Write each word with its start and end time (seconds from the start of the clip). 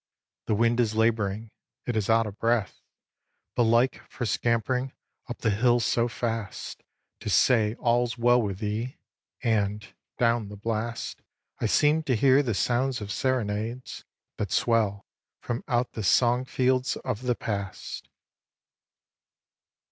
The 0.47 0.55
wind 0.55 0.79
is 0.79 0.95
labouring: 0.95 1.51
it 1.85 1.95
is 1.95 2.09
out 2.09 2.25
of 2.25 2.39
breath; 2.39 2.81
Belike 3.55 4.01
for 4.09 4.25
scampering 4.25 4.93
up 5.29 5.37
the 5.37 5.51
hill 5.51 5.79
so 5.79 6.07
fast 6.07 6.81
To 7.19 7.29
say 7.29 7.75
all's 7.75 8.17
well 8.17 8.41
with 8.41 8.57
thee; 8.57 8.97
and, 9.43 9.87
down 10.17 10.47
the 10.49 10.55
blast, 10.57 11.21
I 11.59 11.67
seem 11.67 12.01
to 12.05 12.15
hear 12.15 12.41
the 12.41 12.55
sounds 12.55 12.99
of 12.99 13.11
serenades 13.11 14.03
That 14.37 14.51
swell 14.51 15.05
from 15.39 15.63
out 15.67 15.91
the 15.91 16.01
song 16.01 16.45
fields 16.45 16.95
of 17.05 17.21
the 17.21 17.35
past. 17.35 18.09